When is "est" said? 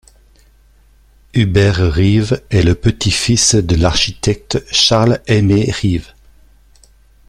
2.49-2.63